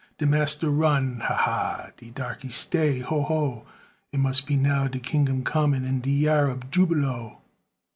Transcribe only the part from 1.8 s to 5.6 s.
De darkey stay, ho, ho! It mus' be now de kingdum